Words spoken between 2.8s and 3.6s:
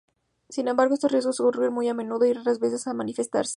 llegan a manifestarse.